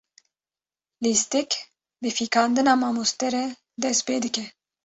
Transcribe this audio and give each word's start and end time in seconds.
Lîstik 1.03 1.49
bi 2.01 2.09
fîkandina 2.17 2.73
mamoste 2.83 3.27
re 3.33 3.45
dest 3.81 4.01
pê 4.07 4.15
dike. 4.23 4.45